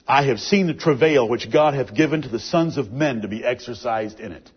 [0.07, 3.29] I have seen the travail which God hath given to the sons of men to
[3.29, 4.51] be exercised in it.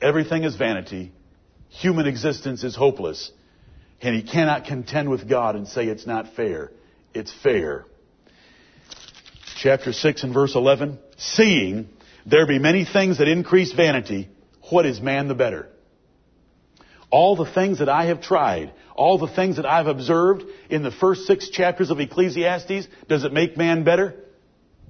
[0.00, 1.12] Everything is vanity.
[1.68, 3.30] Human existence is hopeless.
[4.00, 6.72] And he cannot contend with God and say it's not fair.
[7.14, 7.84] It's fair.
[9.56, 10.98] Chapter 6 and verse 11.
[11.18, 11.88] Seeing
[12.26, 14.28] there be many things that increase vanity,
[14.70, 15.68] what is man the better?
[17.12, 20.90] All the things that I have tried, all the things that I've observed in the
[20.90, 24.14] first six chapters of Ecclesiastes, does it make man better?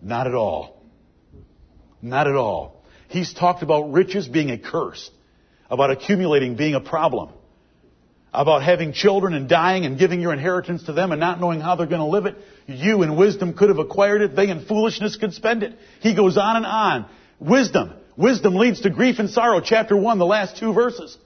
[0.01, 0.81] Not at all.
[2.01, 2.85] Not at all.
[3.09, 5.11] He's talked about riches being a curse,
[5.69, 7.31] about accumulating being a problem,
[8.33, 11.75] about having children and dying and giving your inheritance to them and not knowing how
[11.75, 12.37] they're going to live it.
[12.69, 14.37] You in wisdom could have acquired it.
[14.37, 15.77] They in foolishness could spend it.
[15.99, 17.07] He goes on and on.
[17.41, 17.95] Wisdom.
[18.17, 19.61] Wisdom leads to grief and sorrow.
[19.61, 21.19] Chapter 1, the last two verses.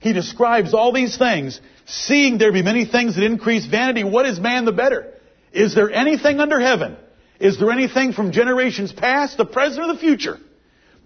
[0.00, 1.60] He describes all these things.
[1.86, 5.14] Seeing there be many things that increase vanity, what is man the better?
[5.52, 6.96] Is there anything under heaven?
[7.40, 10.38] Is there anything from generations past, the present, or the future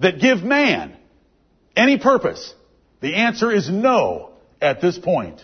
[0.01, 0.97] that give man
[1.77, 2.55] any purpose?
[3.01, 5.43] The answer is no at this point.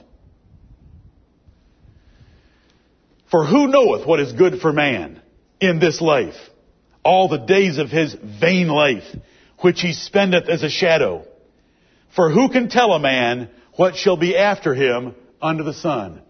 [3.30, 5.20] For who knoweth what is good for man
[5.60, 6.36] in this life?
[7.04, 9.04] All the days of his vain life,
[9.58, 11.26] which he spendeth as a shadow.
[12.14, 16.22] For who can tell a man what shall be after him under the sun?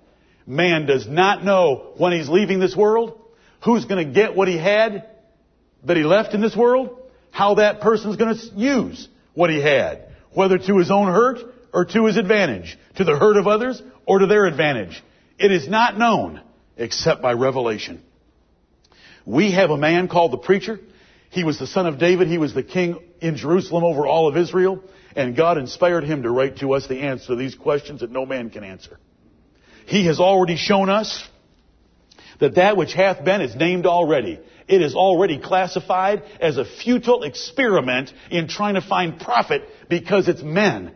[0.46, 3.20] Man does not know when he's leaving this world,
[3.64, 5.08] who's going to get what he had
[5.84, 6.98] that he left in this world,
[7.30, 11.38] how that person's going to use what he had, whether to his own hurt
[11.72, 15.02] or to his advantage, to the hurt of others or to their advantage.
[15.38, 16.40] It is not known
[16.76, 18.02] except by revelation.
[19.24, 20.80] We have a man called the preacher.
[21.30, 22.28] He was the son of David.
[22.28, 24.82] He was the king in Jerusalem over all of Israel.
[25.18, 28.24] And God inspired him to write to us the answer to these questions that no
[28.24, 29.00] man can answer.
[29.84, 31.26] He has already shown us
[32.38, 34.38] that that which hath been is named already.
[34.68, 40.40] It is already classified as a futile experiment in trying to find profit because it's
[40.40, 40.94] men.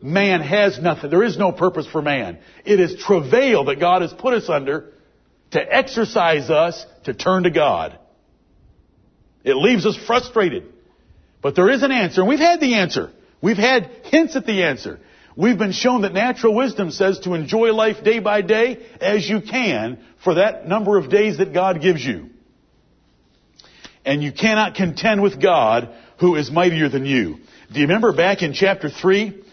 [0.00, 1.10] Man has nothing.
[1.10, 2.38] There is no purpose for man.
[2.64, 4.92] It is travail that God has put us under
[5.50, 7.98] to exercise us to turn to God.
[9.42, 10.72] It leaves us frustrated.
[11.42, 13.10] But there is an answer, and we've had the answer.
[13.44, 15.00] We've had hints at the answer.
[15.36, 19.42] We've been shown that natural wisdom says to enjoy life day by day as you
[19.42, 22.30] can for that number of days that God gives you.
[24.02, 27.36] And you cannot contend with God who is mightier than you.
[27.70, 29.44] Do you remember back in chapter 3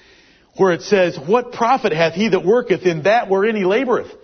[0.56, 4.16] where it says, What profit hath he that worketh in that wherein he laboreth?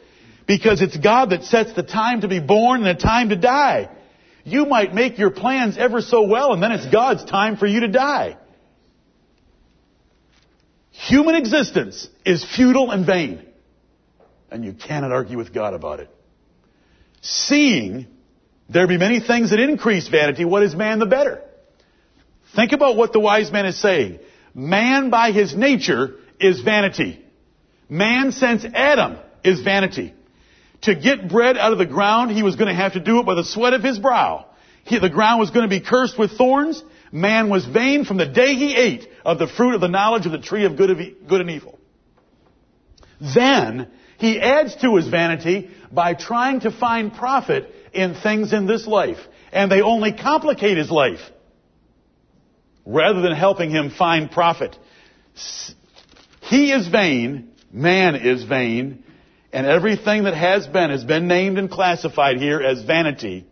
[0.47, 3.89] Because it's God that sets the time to be born and the time to die.
[4.45, 7.81] You might make your plans ever so well and then it's God's time for you
[7.81, 8.37] to die.
[10.97, 13.45] Human existence is futile and vain.
[14.49, 16.09] And you cannot argue with God about it.
[17.21, 18.07] Seeing
[18.67, 21.43] there be many things that increase vanity, what is man the better?
[22.55, 24.19] Think about what the wise man is saying.
[24.55, 27.23] Man by his nature is vanity.
[27.87, 30.13] Man since Adam is vanity.
[30.81, 33.25] To get bread out of the ground, he was going to have to do it
[33.25, 34.47] by the sweat of his brow.
[34.83, 36.83] He, the ground was going to be cursed with thorns.
[37.11, 40.31] Man was vain from the day he ate of the fruit of the knowledge of
[40.31, 41.79] the tree of good, of e- good and evil.
[43.19, 48.85] Then he adds to his vanity by trying to find profit in things in this
[48.85, 49.19] life.
[49.51, 51.21] And they only complicate his life
[52.85, 54.77] rather than helping him find profit.
[56.41, 59.03] He is vain, man is vain,
[59.51, 63.45] and everything that has been has been named and classified here as vanity.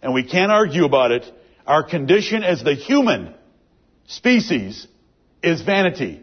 [0.00, 1.30] And we can't argue about it.
[1.66, 3.34] Our condition as the human
[4.06, 4.86] species
[5.42, 6.20] is vanity.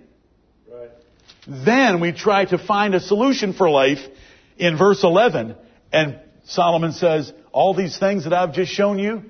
[0.71, 0.89] Right.
[1.47, 3.99] Then we try to find a solution for life
[4.57, 5.55] in verse 11,
[5.91, 9.23] and Solomon says, all these things that I've just shown you,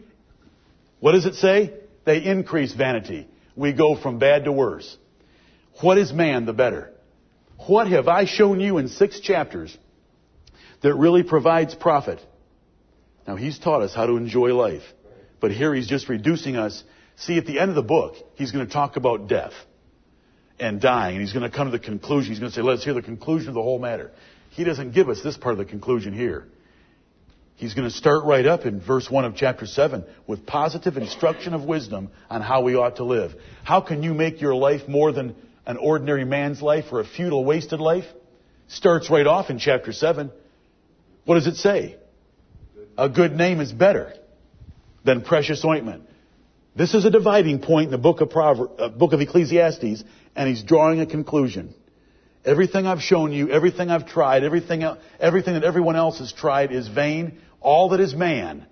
[0.99, 1.73] what does it say?
[2.05, 3.27] They increase vanity.
[3.55, 4.97] We go from bad to worse.
[5.81, 6.91] What is man the better?
[7.67, 9.77] What have I shown you in six chapters
[10.81, 12.19] that really provides profit?
[13.27, 14.83] Now he's taught us how to enjoy life.
[15.39, 16.83] But here he's just reducing us
[17.19, 19.51] See, at the end of the book, he's going to talk about death
[20.57, 22.31] and dying, and he's going to come to the conclusion.
[22.31, 24.11] He's going to say, let's hear the conclusion of the whole matter.
[24.51, 26.47] He doesn't give us this part of the conclusion here.
[27.55, 31.53] He's going to start right up in verse 1 of chapter 7 with positive instruction
[31.53, 33.33] of wisdom on how we ought to live.
[33.65, 35.35] How can you make your life more than
[35.65, 38.05] an ordinary man's life or a futile, wasted life?
[38.69, 40.31] Starts right off in chapter 7.
[41.25, 41.97] What does it say?
[42.97, 44.13] A good name is better
[45.03, 46.03] than precious ointment.
[46.75, 50.03] This is a dividing point in the book of, Proverbs, uh, book of Ecclesiastes,
[50.35, 51.73] and he's drawing a conclusion.
[52.45, 54.83] Everything I've shown you, everything I've tried, everything,
[55.19, 57.39] everything that everyone else has tried is vain.
[57.59, 58.65] All that is man.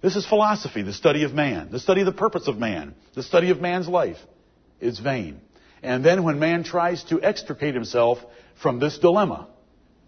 [0.00, 3.22] This is philosophy, the study of man, the study of the purpose of man, the
[3.22, 4.16] study of man's life
[4.80, 5.40] is vain.
[5.82, 8.18] And then when man tries to extricate himself
[8.60, 9.48] from this dilemma,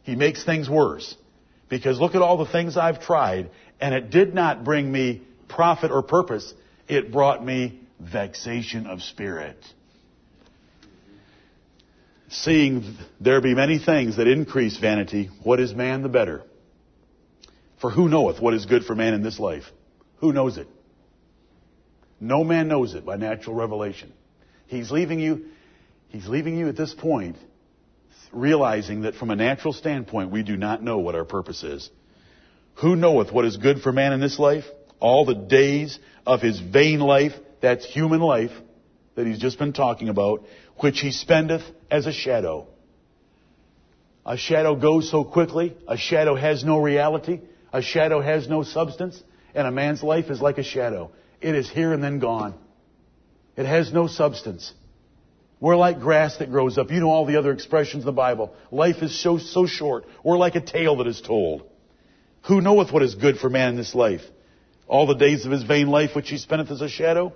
[0.02, 1.16] he makes things worse.
[1.68, 3.50] Because look at all the things I've tried,
[3.80, 5.22] and it did not bring me
[5.54, 6.52] profit or purpose.
[6.88, 9.56] It brought me vexation of spirit.
[12.28, 16.42] Seeing there be many things that increase vanity, what is man the better?
[17.80, 19.64] For who knoweth what is good for man in this life?
[20.16, 20.68] Who knows it?
[22.20, 24.12] No man knows it by natural revelation.
[24.66, 25.46] He's leaving you,
[26.08, 27.36] he's leaving you at this point
[28.32, 31.88] realizing that from a natural standpoint we do not know what our purpose is.
[32.76, 34.64] Who knoweth what is good for man in this life?
[35.04, 38.52] All the days of his vain life, that's human life,
[39.16, 40.46] that he's just been talking about,
[40.78, 42.66] which he spendeth as a shadow.
[44.24, 45.76] A shadow goes so quickly.
[45.86, 47.42] A shadow has no reality.
[47.70, 49.22] A shadow has no substance.
[49.54, 51.10] And a man's life is like a shadow.
[51.42, 52.54] It is here and then gone.
[53.58, 54.72] It has no substance.
[55.60, 56.90] We're like grass that grows up.
[56.90, 58.54] You know all the other expressions in the Bible.
[58.70, 60.06] Life is so, so short.
[60.24, 61.68] We're like a tale that is told.
[62.44, 64.22] Who knoweth what is good for man in this life?
[64.86, 67.32] All the days of his vain life which he spendeth as a shadow?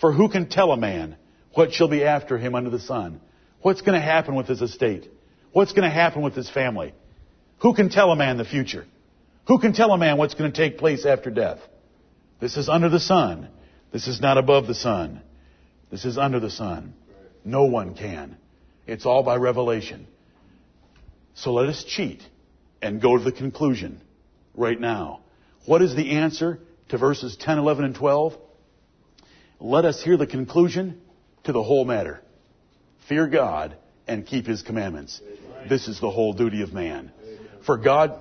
[0.00, 1.16] For who can tell a man
[1.52, 3.20] what shall be after him under the sun?
[3.62, 5.08] What's going to happen with his estate?
[5.52, 6.94] What's going to happen with his family?
[7.60, 8.86] Who can tell a man the future?
[9.46, 11.58] Who can tell a man what's going to take place after death?
[12.40, 13.48] This is under the sun.
[13.92, 15.22] This is not above the sun.
[15.90, 16.94] This is under the sun.
[17.44, 18.36] No one can.
[18.86, 20.06] It's all by revelation.
[21.34, 22.22] So let us cheat
[22.82, 24.00] and go to the conclusion
[24.54, 25.20] right now.
[25.66, 26.58] What is the answer
[26.90, 28.36] to verses 10, 11, and 12?
[29.60, 31.00] Let us hear the conclusion
[31.44, 32.20] to the whole matter.
[33.08, 35.20] Fear God and keep His commandments.
[35.68, 37.12] This is the whole duty of man.
[37.64, 38.20] For God,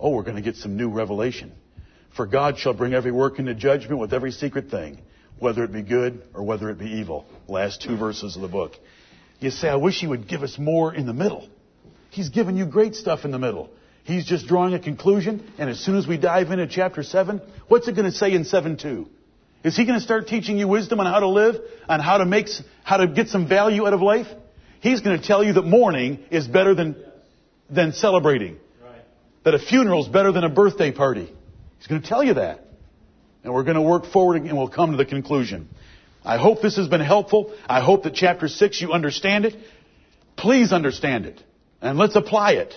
[0.00, 1.52] oh, we're going to get some new revelation.
[2.16, 5.02] For God shall bring every work into judgment with every secret thing,
[5.38, 7.26] whether it be good or whether it be evil.
[7.46, 8.72] Last two verses of the book.
[9.40, 11.48] You say, I wish He would give us more in the middle.
[12.08, 13.70] He's given you great stuff in the middle.
[14.04, 17.88] He's just drawing a conclusion, and as soon as we dive into chapter 7, what's
[17.88, 19.08] it going to say in 7 2?
[19.64, 21.56] Is he going to start teaching you wisdom on how to live,
[21.88, 22.48] on how to make,
[22.82, 24.26] how to get some value out of life?
[24.80, 26.96] He's going to tell you that mourning is better than,
[27.70, 28.58] than celebrating.
[28.82, 29.00] Right.
[29.44, 31.32] That a funeral is better than a birthday party.
[31.78, 32.60] He's going to tell you that.
[33.42, 35.70] And we're going to work forward and we'll come to the conclusion.
[36.22, 37.54] I hope this has been helpful.
[37.66, 39.56] I hope that chapter 6 you understand it.
[40.36, 41.42] Please understand it.
[41.80, 42.74] And let's apply it.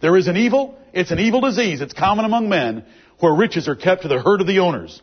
[0.00, 0.78] There is an evil.
[0.92, 1.80] It's an evil disease.
[1.80, 2.84] It's common among men
[3.18, 5.00] where riches are kept to the hurt of the owners.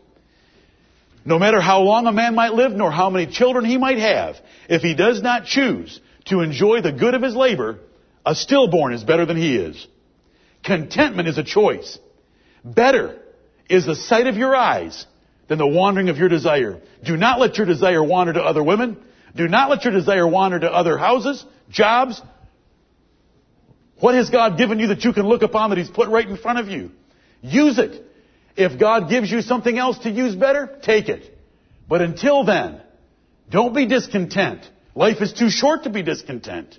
[1.23, 4.37] No matter how long a man might live, nor how many children he might have,
[4.69, 7.79] if he does not choose to enjoy the good of his labor,
[8.25, 9.87] a stillborn is better than he is.
[10.63, 11.99] Contentment is a choice.
[12.63, 13.17] Better
[13.69, 15.05] is the sight of your eyes
[15.47, 16.81] than the wandering of your desire.
[17.03, 18.97] Do not let your desire wander to other women.
[19.35, 22.21] Do not let your desire wander to other houses, jobs.
[23.99, 26.37] What has God given you that you can look upon that He's put right in
[26.37, 26.91] front of you?
[27.41, 28.03] Use it.
[28.55, 31.37] If God gives you something else to use better, take it.
[31.87, 32.81] But until then,
[33.49, 34.69] don't be discontent.
[34.95, 36.77] Life is too short to be discontent.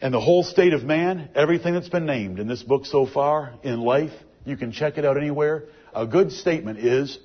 [0.00, 3.54] And the whole state of man, everything that's been named in this book so far
[3.62, 4.12] in life,
[4.46, 5.64] you can check it out anywhere.
[5.94, 7.18] A good statement is,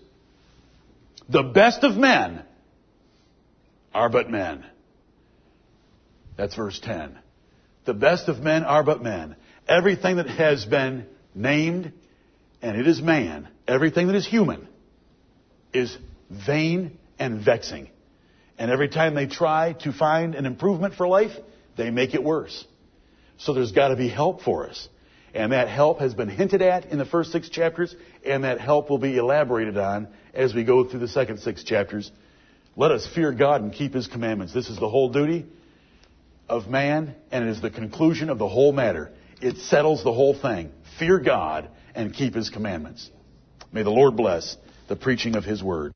[1.29, 2.43] the best of men
[3.93, 4.65] are but men.
[6.37, 7.17] That's verse 10.
[7.85, 9.35] The best of men are but men.
[9.67, 11.91] Everything that has been named,
[12.61, 14.67] and it is man, everything that is human,
[15.73, 15.95] is
[16.29, 17.89] vain and vexing.
[18.57, 21.31] And every time they try to find an improvement for life,
[21.77, 22.65] they make it worse.
[23.37, 24.87] So there's got to be help for us.
[25.33, 27.93] And that help has been hinted at in the first six chapters,
[28.25, 32.09] and that help will be elaborated on as we go through the second six chapters.
[32.77, 34.53] Let us fear God and keep His commandments.
[34.53, 35.45] This is the whole duty
[36.47, 39.11] of man, and it is the conclusion of the whole matter.
[39.41, 40.71] It settles the whole thing.
[40.99, 43.09] Fear God and keep His commandments.
[43.71, 45.94] May the Lord bless the preaching of His Word.